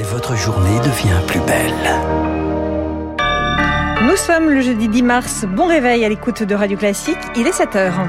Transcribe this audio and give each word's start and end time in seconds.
et 0.00 0.02
votre 0.02 0.34
journée 0.34 0.78
devient 0.78 1.20
plus 1.26 1.40
belle. 1.40 1.74
Nous 4.02 4.16
sommes 4.16 4.48
le 4.48 4.62
jeudi 4.62 4.88
10 4.88 5.02
mars. 5.02 5.44
Bon 5.46 5.66
réveil 5.66 6.04
à 6.04 6.08
l'écoute 6.08 6.42
de 6.42 6.54
Radio 6.54 6.78
Classique. 6.78 7.18
Il 7.36 7.46
est 7.46 7.52
7 7.52 7.76
heures. 7.76 8.06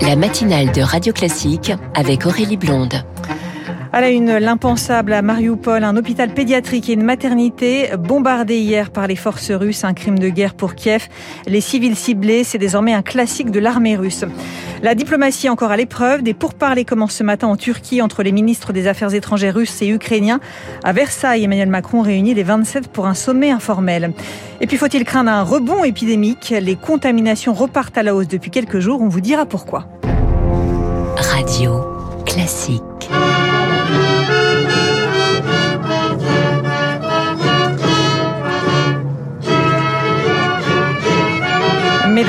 La 0.00 0.16
matinale 0.16 0.70
de 0.70 0.80
Radio 0.80 1.12
Classique 1.12 1.72
avec 1.94 2.24
Aurélie 2.24 2.56
Blonde. 2.56 3.02
À 3.94 4.00
la 4.00 4.10
une, 4.10 4.38
l'impensable 4.38 5.12
à 5.12 5.22
Mariupol, 5.22 5.84
un 5.84 5.96
hôpital 5.96 6.34
pédiatrique 6.34 6.88
et 6.88 6.94
une 6.94 7.04
maternité 7.04 7.90
bombardés 7.96 8.58
hier 8.58 8.90
par 8.90 9.06
les 9.06 9.14
forces 9.14 9.52
russes, 9.52 9.84
un 9.84 9.94
crime 9.94 10.18
de 10.18 10.30
guerre 10.30 10.54
pour 10.54 10.74
Kiev. 10.74 11.06
Les 11.46 11.60
civils 11.60 11.94
ciblés, 11.94 12.42
c'est 12.42 12.58
désormais 12.58 12.92
un 12.92 13.02
classique 13.02 13.52
de 13.52 13.60
l'armée 13.60 13.94
russe. 13.94 14.24
La 14.82 14.96
diplomatie 14.96 15.48
encore 15.48 15.70
à 15.70 15.76
l'épreuve. 15.76 16.24
Des 16.24 16.34
pourparlers 16.34 16.84
commencent 16.84 17.14
ce 17.14 17.22
matin 17.22 17.46
en 17.46 17.54
Turquie 17.54 18.02
entre 18.02 18.24
les 18.24 18.32
ministres 18.32 18.72
des 18.72 18.88
Affaires 18.88 19.14
étrangères 19.14 19.54
russes 19.54 19.80
et 19.80 19.86
ukrainiens. 19.86 20.40
À 20.82 20.92
Versailles, 20.92 21.44
Emmanuel 21.44 21.68
Macron 21.68 22.00
réunit 22.02 22.34
les 22.34 22.42
27 22.42 22.88
pour 22.88 23.06
un 23.06 23.14
sommet 23.14 23.52
informel. 23.52 24.12
Et 24.60 24.66
puis 24.66 24.76
faut-il 24.76 25.04
craindre 25.04 25.30
un 25.30 25.44
rebond 25.44 25.84
épidémique? 25.84 26.52
Les 26.60 26.74
contaminations 26.74 27.52
repartent 27.52 27.96
à 27.96 28.02
la 28.02 28.16
hausse 28.16 28.26
depuis 28.26 28.50
quelques 28.50 28.80
jours. 28.80 29.00
On 29.02 29.08
vous 29.08 29.20
dira 29.20 29.46
pourquoi. 29.46 29.86
Radio 31.16 31.80
classique. 32.26 32.82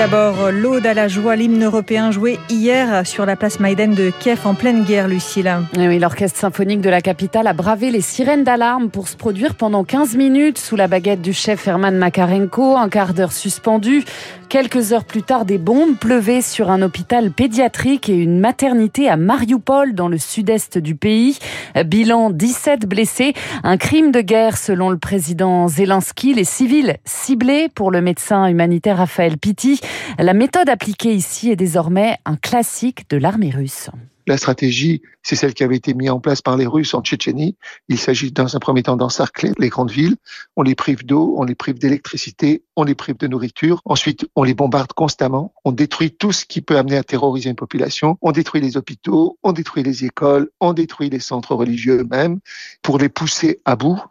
D'abord, 0.05 0.51
l'Aude 0.51 0.85
à 0.85 0.93
la 0.93 1.07
joie, 1.07 1.35
l'hymne 1.35 1.63
européen 1.63 2.11
joué 2.11 2.37
hier 2.47 3.07
sur 3.07 3.25
la 3.25 3.35
place 3.35 3.59
Maïden 3.59 3.95
de 3.95 4.11
Kiev 4.19 4.45
en 4.45 4.53
pleine 4.53 4.83
guerre, 4.83 5.07
Lucille. 5.07 5.51
Oui, 5.75 5.97
l'orchestre 5.97 6.37
symphonique 6.37 6.81
de 6.81 6.91
la 6.91 7.01
capitale 7.01 7.47
a 7.47 7.53
bravé 7.53 7.89
les 7.89 8.01
sirènes 8.01 8.43
d'alarme 8.43 8.91
pour 8.91 9.07
se 9.07 9.17
produire 9.17 9.55
pendant 9.55 9.83
15 9.83 10.15
minutes 10.15 10.59
sous 10.59 10.75
la 10.75 10.87
baguette 10.87 11.23
du 11.23 11.33
chef 11.33 11.67
Herman 11.67 11.97
Makarenko, 11.97 12.77
un 12.77 12.87
quart 12.87 13.15
d'heure 13.15 13.31
suspendu. 13.31 14.03
Quelques 14.47 14.93
heures 14.93 15.05
plus 15.05 15.23
tard, 15.23 15.43
des 15.43 15.57
bombes 15.57 15.97
pleuvaient 15.97 16.41
sur 16.41 16.69
un 16.69 16.81
hôpital 16.83 17.31
pédiatrique 17.31 18.09
et 18.09 18.15
une 18.15 18.39
maternité 18.39 19.09
à 19.09 19.17
Mariupol, 19.17 19.95
dans 19.95 20.07
le 20.07 20.19
sud-est 20.19 20.77
du 20.77 20.95
pays. 20.95 21.39
Bilan 21.85 22.29
17 22.29 22.85
blessés. 22.85 23.33
Un 23.63 23.77
crime 23.77 24.11
de 24.11 24.21
guerre, 24.21 24.57
selon 24.57 24.91
le 24.91 24.97
président 24.97 25.67
Zelensky. 25.67 26.33
Les 26.33 26.43
civils 26.43 26.97
ciblés 27.05 27.69
pour 27.73 27.89
le 27.89 28.01
médecin 28.01 28.45
humanitaire 28.45 28.97
Raphaël 28.97 29.37
Pitti. 29.37 29.81
La 30.17 30.33
méthode 30.33 30.69
appliquée 30.69 31.13
ici 31.13 31.51
est 31.51 31.55
désormais 31.55 32.17
un 32.25 32.35
classique 32.35 33.09
de 33.09 33.17
l'armée 33.17 33.51
russe. 33.51 33.89
La 34.27 34.37
stratégie, 34.37 35.03
c'est 35.21 35.35
celle 35.35 35.53
qui 35.53 35.63
avait 35.63 35.75
été 35.75 35.93
mise 35.93 36.09
en 36.09 36.19
place 36.19 36.41
par 36.41 36.57
les 36.57 36.65
Russes 36.65 36.95
en 36.95 37.03
Tchétchénie. 37.03 37.57
Il 37.89 37.99
s'agit 37.99 38.31
dans 38.31 38.55
un 38.55 38.59
premier 38.59 38.81
temps 38.81 38.97
d'encercler 38.97 39.51
les 39.59 39.69
grandes 39.69 39.91
villes. 39.91 40.15
On 40.55 40.63
les 40.63 40.73
prive 40.73 41.05
d'eau, 41.05 41.35
on 41.37 41.43
les 41.43 41.53
prive 41.53 41.77
d'électricité, 41.77 42.63
on 42.75 42.83
les 42.83 42.95
prive 42.95 43.17
de 43.17 43.27
nourriture. 43.27 43.81
Ensuite, 43.85 44.25
on 44.35 44.41
les 44.41 44.55
bombarde 44.55 44.93
constamment. 44.93 45.53
On 45.63 45.71
détruit 45.71 46.09
tout 46.09 46.31
ce 46.31 46.45
qui 46.45 46.61
peut 46.61 46.77
amener 46.77 46.97
à 46.97 47.03
terroriser 47.03 47.51
une 47.51 47.55
population. 47.55 48.17
On 48.21 48.31
détruit 48.31 48.61
les 48.61 48.77
hôpitaux, 48.77 49.37
on 49.43 49.51
détruit 49.51 49.83
les 49.83 50.05
écoles, 50.05 50.49
on 50.59 50.73
détruit 50.73 51.11
les 51.11 51.19
centres 51.19 51.53
religieux 51.53 51.99
eux-mêmes 52.01 52.39
pour 52.81 52.97
les 52.97 53.09
pousser 53.09 53.61
à 53.63 53.75
bout. 53.75 54.01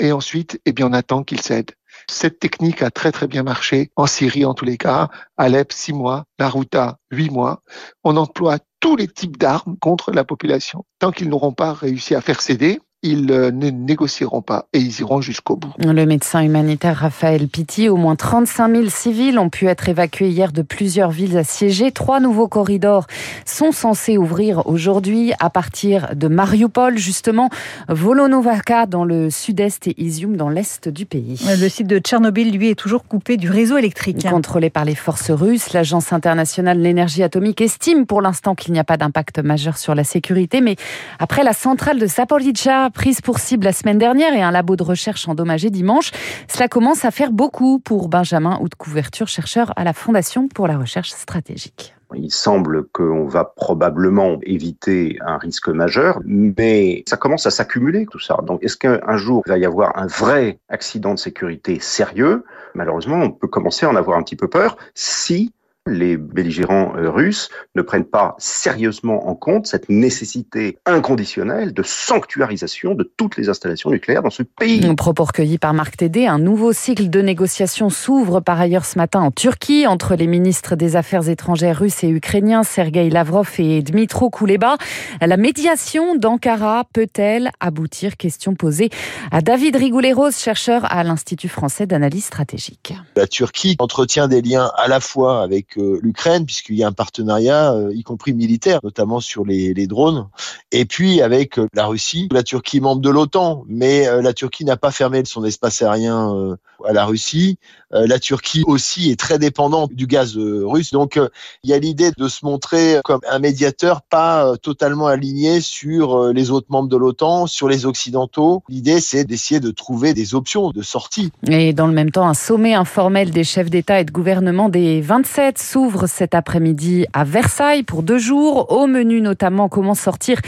Et 0.00 0.12
ensuite, 0.12 0.60
eh 0.64 0.72
bien, 0.72 0.86
on 0.86 0.94
attend 0.94 1.24
qu'ils 1.24 1.42
cèdent. 1.42 1.72
Cette 2.10 2.38
technique 2.38 2.82
a 2.82 2.90
très 2.90 3.12
très 3.12 3.26
bien 3.26 3.42
marché 3.42 3.90
en 3.94 4.06
Syrie 4.06 4.44
en 4.44 4.54
tous 4.54 4.64
les 4.64 4.78
cas, 4.78 5.08
Alep 5.36 5.72
six 5.72 5.92
mois, 5.92 6.24
la 6.38 6.48
Ruta 6.48 6.98
huit 7.10 7.30
mois. 7.30 7.62
On 8.02 8.16
emploie 8.16 8.58
tous 8.80 8.96
les 8.96 9.08
types 9.08 9.36
d'armes 9.36 9.76
contre 9.78 10.10
la 10.12 10.24
population. 10.24 10.84
Tant 10.98 11.12
qu'ils 11.12 11.28
n'auront 11.28 11.52
pas 11.52 11.72
réussi 11.72 12.14
à 12.14 12.20
faire 12.20 12.40
céder, 12.40 12.80
ils 13.02 13.26
ne 13.26 13.70
négocieront 13.70 14.42
pas 14.42 14.66
et 14.72 14.80
ils 14.80 15.00
iront 15.00 15.20
jusqu'au 15.20 15.54
bout. 15.54 15.72
Le 15.78 16.04
médecin 16.04 16.40
humanitaire 16.42 16.96
Raphaël 16.96 17.46
Pitti, 17.46 17.88
au 17.88 17.96
moins 17.96 18.16
35 18.16 18.74
000 18.74 18.88
civils 18.88 19.38
ont 19.38 19.50
pu 19.50 19.68
être 19.68 19.88
évacués 19.88 20.30
hier 20.30 20.50
de 20.50 20.62
plusieurs 20.62 21.10
villes 21.10 21.38
assiégées. 21.38 21.92
Trois 21.92 22.18
nouveaux 22.18 22.48
corridors 22.48 23.06
sont 23.44 23.70
censés 23.70 24.18
ouvrir 24.18 24.66
aujourd'hui 24.66 25.32
à 25.38 25.48
partir 25.48 26.16
de 26.16 26.26
Mariupol, 26.26 26.98
justement, 26.98 27.50
Volonovaka 27.88 28.86
dans 28.86 29.04
le 29.04 29.30
sud-est 29.30 29.86
et 29.86 29.94
Izium 30.02 30.36
dans 30.36 30.48
l'est 30.48 30.88
du 30.88 31.06
pays. 31.06 31.40
Le 31.60 31.68
site 31.68 31.86
de 31.86 31.98
Tchernobyl, 32.00 32.50
lui, 32.50 32.70
est 32.70 32.74
toujours 32.74 33.04
coupé 33.04 33.36
du 33.36 33.48
réseau 33.48 33.76
électrique. 33.78 34.26
Contrôlé 34.28 34.70
par 34.70 34.84
les 34.84 34.96
forces 34.96 35.30
russes, 35.30 35.72
l'Agence 35.72 36.12
internationale 36.12 36.78
de 36.78 36.82
l'énergie 36.82 37.22
atomique 37.22 37.60
estime 37.60 38.06
pour 38.06 38.22
l'instant 38.22 38.56
qu'il 38.56 38.72
n'y 38.72 38.80
a 38.80 38.84
pas 38.84 38.96
d'impact 38.96 39.38
majeur 39.38 39.78
sur 39.78 39.94
la 39.94 40.02
sécurité, 40.02 40.60
mais 40.60 40.74
après 41.20 41.44
la 41.44 41.52
centrale 41.52 42.00
de 42.00 42.06
Saporidja 42.08 42.87
prise 42.90 43.20
pour 43.20 43.38
cible 43.38 43.64
la 43.64 43.72
semaine 43.72 43.98
dernière 43.98 44.34
et 44.34 44.42
un 44.42 44.50
labo 44.50 44.76
de 44.76 44.82
recherche 44.82 45.28
endommagé 45.28 45.70
dimanche. 45.70 46.10
Cela 46.48 46.68
commence 46.68 47.04
à 47.04 47.10
faire 47.10 47.32
beaucoup 47.32 47.78
pour 47.78 48.08
Benjamin 48.08 48.58
de 48.62 48.74
couverture 48.74 49.28
chercheur 49.28 49.72
à 49.76 49.84
la 49.84 49.92
Fondation 49.92 50.48
pour 50.48 50.68
la 50.68 50.78
recherche 50.78 51.10
stratégique. 51.10 51.94
Il 52.14 52.30
semble 52.30 52.86
qu'on 52.88 53.26
va 53.26 53.44
probablement 53.44 54.38
éviter 54.42 55.18
un 55.20 55.36
risque 55.36 55.68
majeur, 55.68 56.20
mais 56.24 57.04
ça 57.06 57.18
commence 57.18 57.46
à 57.46 57.50
s'accumuler 57.50 58.06
tout 58.06 58.18
ça. 58.18 58.38
Donc 58.46 58.62
est-ce 58.62 58.78
qu'un 58.78 59.16
jour 59.16 59.42
il 59.46 59.50
va 59.50 59.58
y 59.58 59.66
avoir 59.66 59.98
un 59.98 60.06
vrai 60.06 60.58
accident 60.70 61.12
de 61.12 61.18
sécurité 61.18 61.80
sérieux? 61.80 62.44
Malheureusement, 62.74 63.16
on 63.16 63.30
peut 63.30 63.48
commencer 63.48 63.84
à 63.84 63.90
en 63.90 63.96
avoir 63.96 64.16
un 64.16 64.22
petit 64.22 64.36
peu 64.36 64.48
peur 64.48 64.78
si 64.94 65.52
les 65.88 66.16
belligérants 66.16 66.94
euh, 66.96 67.10
russes 67.10 67.50
ne 67.74 67.82
prennent 67.82 68.04
pas 68.04 68.34
sérieusement 68.38 69.28
en 69.28 69.34
compte 69.34 69.66
cette 69.66 69.88
nécessité 69.88 70.78
inconditionnelle 70.86 71.72
de 71.72 71.82
sanctuarisation 71.82 72.94
de 72.94 73.10
toutes 73.16 73.36
les 73.36 73.48
installations 73.48 73.90
nucléaires 73.90 74.22
dans 74.22 74.30
ce 74.30 74.42
pays. 74.42 74.86
Un 74.86 74.94
propos 74.94 75.24
recueilli 75.24 75.58
par 75.58 75.74
Marc 75.74 75.96
Tédé, 75.96 76.26
un 76.26 76.38
nouveau 76.38 76.72
cycle 76.72 77.10
de 77.10 77.20
négociations 77.20 77.90
s'ouvre 77.90 78.40
par 78.40 78.60
ailleurs 78.60 78.84
ce 78.84 78.98
matin 78.98 79.20
en 79.20 79.30
Turquie 79.30 79.86
entre 79.86 80.14
les 80.14 80.26
ministres 80.26 80.76
des 80.76 80.96
Affaires 80.96 81.28
étrangères 81.28 81.78
russes 81.78 82.04
et 82.04 82.08
ukrainiens 82.08 82.62
Sergei 82.62 83.10
Lavrov 83.10 83.48
et 83.58 83.82
Dmitro 83.82 84.30
Kuleba. 84.30 84.76
La 85.20 85.36
médiation 85.36 86.14
d'Ankara 86.16 86.84
peut-elle 86.92 87.50
aboutir? 87.60 88.16
Question 88.16 88.54
posée 88.54 88.90
à 89.30 89.40
David 89.40 89.76
Rigouleros, 89.76 90.32
chercheur 90.32 90.84
à 90.92 91.02
l'Institut 91.04 91.48
français 91.48 91.86
d'analyse 91.86 92.26
stratégique. 92.26 92.94
La 93.16 93.26
Turquie 93.26 93.76
entretient 93.78 94.28
des 94.28 94.42
liens 94.42 94.70
à 94.76 94.88
la 94.88 95.00
fois 95.00 95.42
avec 95.42 95.77
l'Ukraine, 96.02 96.44
puisqu'il 96.44 96.76
y 96.76 96.82
a 96.82 96.88
un 96.88 96.92
partenariat, 96.92 97.72
euh, 97.72 97.94
y 97.94 98.02
compris 98.02 98.32
militaire, 98.32 98.80
notamment 98.82 99.20
sur 99.20 99.44
les, 99.44 99.86
drones, 99.86 100.28
et 100.72 100.84
puis 100.84 101.22
avec 101.22 101.58
euh, 101.58 101.66
la 101.74 101.86
Russie. 101.86 102.28
La 102.32 102.42
Turquie 102.42 102.78
est 102.78 102.80
membre 102.80 103.00
de 103.00 103.10
l'OTAN, 103.10 103.64
mais 103.68 104.06
euh, 104.06 104.22
la 104.22 104.32
Turquie 104.32 104.64
n'a 104.64 104.76
pas 104.76 104.90
fermé 104.90 105.22
son 105.24 105.44
espace 105.44 105.82
aérien 105.82 106.56
à 106.86 106.92
la 106.92 107.04
Russie. 107.04 107.58
La 107.90 108.18
Turquie 108.18 108.62
aussi 108.66 109.10
est 109.10 109.18
très 109.18 109.38
dépendante 109.38 109.92
du 109.92 110.06
gaz 110.06 110.36
russe. 110.36 110.92
Donc 110.92 111.18
il 111.62 111.70
y 111.70 111.72
a 111.72 111.78
l'idée 111.78 112.10
de 112.16 112.28
se 112.28 112.44
montrer 112.44 113.00
comme 113.04 113.20
un 113.28 113.38
médiateur 113.38 114.02
pas 114.02 114.56
totalement 114.58 115.06
aligné 115.06 115.60
sur 115.60 116.32
les 116.32 116.50
autres 116.50 116.66
membres 116.70 116.88
de 116.88 116.96
l'OTAN, 116.96 117.46
sur 117.46 117.68
les 117.68 117.86
Occidentaux. 117.86 118.62
L'idée, 118.68 119.00
c'est 119.00 119.24
d'essayer 119.24 119.60
de 119.60 119.70
trouver 119.70 120.14
des 120.14 120.34
options 120.34 120.70
de 120.70 120.82
sortie. 120.82 121.32
Et 121.48 121.72
dans 121.72 121.86
le 121.86 121.94
même 121.94 122.10
temps, 122.10 122.28
un 122.28 122.34
sommet 122.34 122.74
informel 122.74 123.30
des 123.30 123.44
chefs 123.44 123.70
d'État 123.70 124.00
et 124.00 124.04
de 124.04 124.12
gouvernement 124.12 124.68
des 124.68 125.00
27 125.00 125.58
s'ouvre 125.68 126.06
cet 126.06 126.34
après-midi 126.34 127.04
à 127.12 127.24
Versailles 127.24 127.82
pour 127.82 128.02
deux 128.02 128.16
jours. 128.16 128.72
Au 128.72 128.86
menu 128.86 129.20
notamment 129.20 129.68
comment 129.68 129.94
sortir 129.94 130.38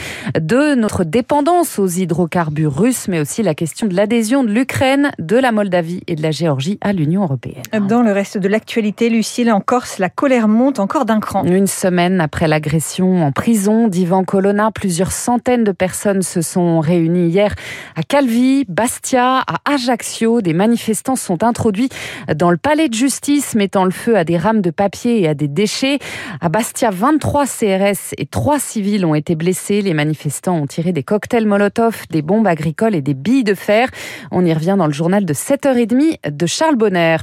de 0.40 0.74
notre 0.74 1.04
dépendance 1.04 1.78
aux 1.78 1.86
hydrocarbures 1.86 2.74
russes, 2.74 3.06
mais 3.06 3.20
aussi 3.20 3.42
la 3.42 3.54
question 3.54 3.86
de 3.86 3.94
l'adhésion 3.94 4.44
de 4.44 4.50
l'Ukraine, 4.50 5.10
de 5.18 5.36
la 5.36 5.52
Moldavie 5.52 6.02
et 6.06 6.14
de 6.14 6.22
la 6.22 6.30
Géorgie 6.30 6.78
à 6.80 6.94
l'Union 6.94 7.24
européenne. 7.24 7.62
Dans 7.86 8.00
le 8.00 8.12
reste 8.12 8.38
de 8.38 8.48
l'actualité, 8.48 9.10
Lucille, 9.10 9.52
en 9.52 9.60
Corse, 9.60 9.98
la 9.98 10.08
colère 10.08 10.48
monte 10.48 10.78
encore 10.78 11.04
d'un 11.04 11.20
cran. 11.20 11.44
Une 11.44 11.66
semaine 11.66 12.22
après 12.22 12.48
l'agression 12.48 13.22
en 13.22 13.30
prison 13.30 13.88
d'Ivan 13.88 14.24
Colonna, 14.24 14.70
plusieurs 14.70 15.12
centaines 15.12 15.64
de 15.64 15.72
personnes 15.72 16.22
se 16.22 16.40
sont 16.40 16.80
réunies 16.80 17.28
hier 17.28 17.54
à 17.94 18.02
Calvi, 18.02 18.64
Bastia, 18.68 19.40
à 19.40 19.58
Ajaccio. 19.66 20.40
Des 20.40 20.54
manifestants 20.54 21.16
sont 21.16 21.44
introduits 21.44 21.90
dans 22.34 22.50
le 22.50 22.56
palais 22.56 22.88
de 22.88 22.94
justice, 22.94 23.54
mettant 23.54 23.84
le 23.84 23.90
feu 23.90 24.16
à 24.16 24.24
des 24.24 24.38
rames 24.38 24.62
de 24.62 24.70
papier 24.70 25.09
et 25.18 25.28
à 25.28 25.34
des 25.34 25.48
déchets. 25.48 25.98
À 26.40 26.48
Bastia, 26.48 26.90
23 26.90 27.46
CRS 27.46 28.14
et 28.16 28.26
3 28.26 28.58
civils 28.58 29.04
ont 29.04 29.14
été 29.14 29.34
blessés. 29.34 29.82
Les 29.82 29.94
manifestants 29.94 30.56
ont 30.56 30.66
tiré 30.66 30.92
des 30.92 31.02
cocktails 31.02 31.46
Molotov, 31.46 32.04
des 32.10 32.22
bombes 32.22 32.46
agricoles 32.46 32.94
et 32.94 33.02
des 33.02 33.14
billes 33.14 33.44
de 33.44 33.54
fer. 33.54 33.88
On 34.30 34.44
y 34.44 34.52
revient 34.52 34.76
dans 34.78 34.86
le 34.86 34.92
journal 34.92 35.24
de 35.24 35.34
7h30 35.34 36.30
de 36.30 36.46
Charles 36.46 36.76
Bonner. 36.76 37.16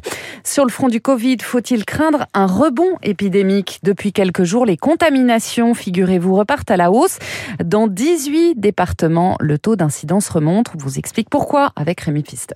Sur 0.43 0.65
le 0.65 0.71
front 0.71 0.87
du 0.87 1.01
Covid, 1.01 1.37
faut-il 1.41 1.85
craindre 1.85 2.25
un 2.33 2.45
rebond 2.45 2.97
épidémique? 3.03 3.79
Depuis 3.83 4.13
quelques 4.13 4.43
jours, 4.43 4.65
les 4.65 4.77
contaminations, 4.77 5.73
figurez-vous, 5.73 6.35
repartent 6.35 6.71
à 6.71 6.77
la 6.77 6.91
hausse. 6.91 7.19
Dans 7.63 7.87
18 7.87 8.55
départements, 8.59 9.35
le 9.39 9.57
taux 9.57 9.75
d'incidence 9.75 10.29
remonte. 10.29 10.67
On 10.75 10.77
vous 10.77 10.97
explique 10.99 11.29
pourquoi 11.29 11.71
avec 11.75 12.01
Rémi 12.01 12.23
Pfister. 12.23 12.55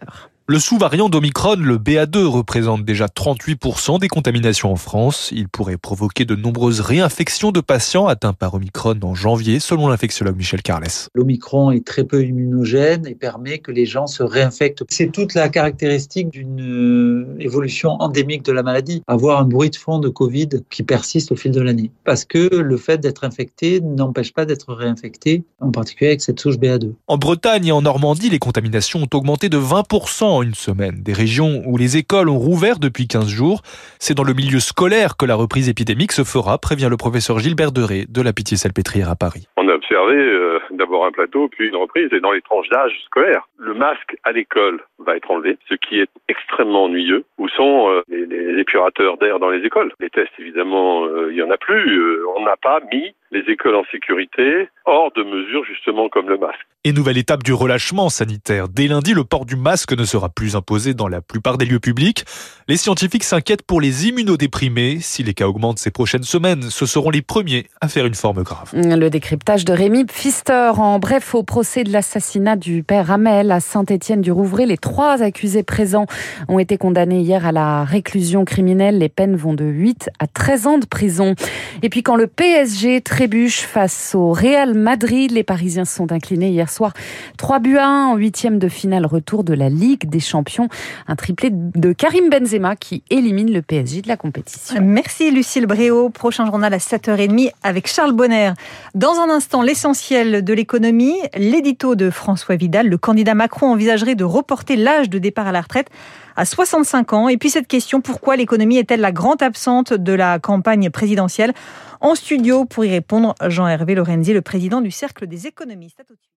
Le 0.52 0.60
sous-variant 0.60 1.08
d'Omicron, 1.08 1.56
le 1.56 1.78
BA2, 1.78 2.26
représente 2.26 2.84
déjà 2.84 3.06
38% 3.06 4.02
des 4.02 4.10
contaminations 4.10 4.70
en 4.70 4.76
France. 4.76 5.30
Il 5.32 5.48
pourrait 5.48 5.78
provoquer 5.78 6.26
de 6.26 6.36
nombreuses 6.36 6.82
réinfections 6.82 7.54
de 7.54 7.62
patients 7.62 8.08
atteints 8.08 8.34
par 8.34 8.56
Omicron 8.56 9.00
en 9.02 9.16
janvier, 9.16 9.62
selon 9.62 9.88
l'infectiologue 9.88 10.36
Michel 10.36 10.62
Carles. 10.62 11.08
L'Omicron 11.16 11.72
est 11.72 11.88
très 11.88 12.04
peu 12.04 12.26
immunogène 12.26 13.08
et 13.08 13.16
permet 13.16 13.60
que 13.60 13.72
les 13.72 13.86
gens 13.86 14.08
se 14.08 14.24
réinfectent. 14.24 14.84
C'est 14.90 15.14
toute 15.14 15.36
la 15.36 15.48
caractéristique 15.48 16.30
d'une 16.30 16.60
euh, 16.60 17.38
évolution 17.40 17.92
endémique 18.02 18.44
de 18.44 18.52
la 18.52 18.62
maladie. 18.62 19.04
Avoir 19.08 19.40
un 19.40 19.46
bruit 19.46 19.70
de 19.70 19.78
fond 19.78 20.00
de 20.00 20.10
Covid 20.10 20.50
qui 20.70 20.84
persiste 20.84 21.32
au 21.32 21.38
fil 21.38 21.54
de 21.54 21.62
l'année. 21.62 21.92
Parce 22.04 22.26
que 22.26 22.54
le 22.54 22.76
fait 22.76 22.98
d'être 22.98 23.24
infecté 23.24 23.80
n'empêche 23.80 24.34
pas 24.34 24.44
d'être 24.44 24.74
réinfecté, 24.74 25.46
en 25.62 25.72
particulier 25.72 26.10
avec 26.10 26.20
cette 26.20 26.42
souche 26.42 26.58
BA2. 26.58 26.92
En 27.08 27.18
Bretagne 27.18 27.68
et 27.68 27.72
en 27.72 27.84
Normandie, 27.84 28.30
les 28.30 28.40
contaminations 28.40 29.00
ont 29.00 29.18
augmenté 29.18 29.48
de 29.48 29.58
20% 29.58 30.41
une 30.42 30.56
semaine. 30.56 31.02
Des 31.02 31.14
régions 31.14 31.64
où 31.66 31.78
les 31.78 31.98
écoles 31.98 32.30
ont 32.30 32.38
rouvert 32.38 32.80
depuis 32.80 33.08
15 33.08 33.28
jours. 33.28 33.62
C'est 34.00 34.14
dans 34.14 34.24
le 34.24 34.34
milieu 34.34 34.60
scolaire 34.60 35.18
que 35.18 35.26
la 35.26 35.36
reprise 35.36 35.70
épidémique 35.70 36.12
se 36.12 36.24
fera, 36.24 36.58
prévient 36.58 36.88
le 36.90 36.98
professeur 36.98 37.40
Gilbert 37.40 37.72
Deré 37.72 38.06
de 38.10 38.22
la 38.22 38.34
Pitié-Salpêtrière 38.34 39.10
à 39.10 39.16
Paris. 39.16 39.48
A 39.72 39.76
observé 39.76 40.16
euh, 40.16 40.60
d'abord 40.72 41.06
un 41.06 41.12
plateau, 41.12 41.48
puis 41.48 41.70
une 41.70 41.78
reprise, 41.78 42.10
et 42.12 42.20
dans 42.20 42.34
les 42.34 42.42
tranches 42.42 42.68
d'âge 42.68 42.92
scolaires. 43.06 43.48
Le 43.58 43.74
masque 43.74 44.18
à 44.24 44.34
l'école 44.34 44.82
va 45.00 45.16
être 45.16 45.32
enlevé, 45.32 45.58
ce 45.70 45.76
qui 45.76 46.00
est 46.00 46.10
extrêmement 46.28 46.86
ennuyeux. 46.86 47.24
Où 47.38 47.48
sont 47.48 47.90
euh, 47.90 48.02
les, 48.10 48.26
les, 48.26 48.60
épurateurs 48.60 49.18
d'air 49.18 49.40
dans 49.40 49.50
les 49.50 49.66
écoles 49.66 49.94
Les 50.00 50.10
tests, 50.10 50.34
évidemment, 50.40 51.06
euh, 51.06 51.32
il 51.32 51.38
y 51.38 51.44
en 51.44 51.52
a 51.52 51.58
plus. 51.58 51.98
Euh, 51.98 52.26
on 52.38 52.44
n'a 52.44 52.58
pas 52.58 52.80
mis 52.92 53.14
les 53.32 53.44
écoles 53.52 53.76
en 53.76 53.84
sécurité, 53.92 54.68
hors 54.86 55.12
de 55.14 55.24
mesures 55.24 55.64
justement 55.64 56.10
comme 56.10 56.28
le 56.28 56.38
masque. 56.38 56.60
Et 56.84 56.94
nouvelle 56.94 57.18
étape 57.18 57.44
du 57.44 57.54
relâchement 57.54 58.10
sanitaire. 58.10 58.68
Dès 58.68 58.88
lundi, 58.88 59.14
le 59.14 59.24
port 59.24 59.46
du 59.46 59.56
masque 59.56 59.94
ne 59.94 60.04
sera 60.04 60.30
plus 60.30 60.56
imposé 60.56 60.94
dans 60.94 61.08
la 61.08 61.22
plupart 61.22 61.58
des 61.58 61.66
lieux 61.66 61.80
publics. 61.80 62.26
Les 62.68 62.76
scientifiques 62.76 63.24
s'inquiètent 63.24 63.66
pour 63.66 63.80
les 63.80 64.10
immunodéprimés. 64.10 64.98
Si 65.00 65.24
les 65.24 65.34
cas 65.34 65.48
augmentent 65.48 65.80
ces 65.80 65.92
prochaines 65.92 66.24
semaines, 66.24 66.64
ce 66.64 66.86
seront 66.86 67.12
les 67.12 67.22
premiers 67.22 67.68
à 67.80 67.88
faire 67.88 68.06
une 68.06 68.16
forme 68.16 68.44
grave. 68.44 68.72
Le 68.74 69.10
décryptage 69.10 69.61
de 69.66 69.74
Rémi 69.74 70.06
Pfister. 70.06 70.72
En 70.78 71.00
bref, 71.00 71.36
au 71.36 71.44
procès 71.44 71.84
de 71.84 71.92
l'assassinat 71.92 72.56
du 72.56 72.84
père 72.84 73.12
Hamel 73.12 73.52
à 73.52 73.60
Saint-Étienne-du-Rouvray, 73.60 74.66
les 74.66 74.78
trois 74.78 75.22
accusés 75.22 75.64
présents 75.64 76.06
ont 76.48 76.60
été 76.60 76.78
condamnés 76.78 77.20
hier 77.20 77.46
à 77.46 77.52
la 77.52 77.84
réclusion 77.84 78.46
criminelle. 78.46 78.98
Les 79.00 79.10
peines 79.10 79.36
vont 79.36 79.54
de 79.54 79.66
8 79.66 80.10
à 80.20 80.28
13 80.28 80.68
ans 80.68 80.78
de 80.78 80.86
prison. 80.86 81.36
Et 81.82 81.90
puis 81.90 82.02
quand 82.02 82.16
le 82.16 82.28
PSG 82.28 83.02
trébuche 83.02 83.62
face 83.62 84.16
au 84.16 84.32
Real 84.32 84.74
Madrid, 84.74 85.32
les 85.32 85.44
Parisiens 85.44 85.86
sont 85.86 86.12
inclinés 86.12 86.50
hier 86.50 86.70
soir 86.70 86.94
3 87.38 87.60
buts 87.60 87.78
à 87.78 87.88
1 87.88 88.06
en 88.08 88.16
huitième 88.16 88.58
de 88.58 88.70
finale 88.70 89.06
retour 89.06 89.44
de 89.44 89.54
la 89.54 89.70
Ligue 89.70 90.10
des 90.10 90.20
Champions. 90.20 90.70
Un 91.08 91.16
triplé 91.16 91.50
de 91.52 91.94
Karim 91.94 92.30
Benzema 92.30 92.76
qui 92.76 93.04
élimine 93.10 93.52
le 93.52 93.62
PSG 93.62 94.02
de 94.02 94.08
la 94.08 94.18
compétition. 94.18 94.80
Merci 94.82 95.32
Lucille 95.32 95.66
Bréau. 95.66 96.10
Prochain 96.10 96.46
journal 96.46 96.74
à 96.74 96.78
7h30 96.78 97.52
avec 97.64 97.88
Charles 97.88 98.14
Bonner. 98.14 98.52
Dans 98.96 99.20
un 99.20 99.41
l'essentiel 99.64 100.44
de 100.44 100.54
l'économie, 100.54 101.16
l'édito 101.36 101.96
de 101.96 102.10
François 102.10 102.56
Vidal. 102.56 102.88
Le 102.88 102.98
candidat 102.98 103.34
Macron 103.34 103.72
envisagerait 103.72 104.16
de 104.16 104.24
reporter 104.24 104.76
l'âge 104.76 105.10
de 105.10 105.20
départ 105.20 105.48
à 105.48 105.52
la 105.52 105.62
retraite 105.62 105.90
à 106.36 106.46
65 106.46 107.14
ans. 107.14 107.30
Et 107.30 107.38
puis 107.38 107.50
cette 107.50 107.68
question, 107.68 108.02
pourquoi 108.02 108.36
l'économie 108.36 108.78
est-elle 108.78 109.02
la 109.02 109.12
grande 109.12 109.44
absente 109.44 109.94
de 109.94 110.14
la 110.14 110.40
campagne 110.40 110.90
présidentielle? 110.90 111.54
En 112.00 112.16
studio 112.16 112.66
pour 112.66 112.86
y 112.86 112.90
répondre, 112.90 113.36
Jean-Hervé 113.48 113.96
Lorenzi, 113.96 114.34
le 114.34 114.42
président 114.42 114.82
du 114.82 114.92
Cercle 114.92 115.28
des 115.28 115.48
économistes. 115.48 116.02